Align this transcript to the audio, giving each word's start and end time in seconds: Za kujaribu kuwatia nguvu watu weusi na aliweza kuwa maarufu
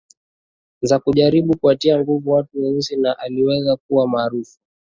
Za 0.81 0.99
kujaribu 0.99 1.57
kuwatia 1.57 1.99
nguvu 1.99 2.31
watu 2.31 2.61
weusi 2.63 2.95
na 2.97 3.19
aliweza 3.19 3.75
kuwa 3.75 4.07
maarufu 4.07 4.59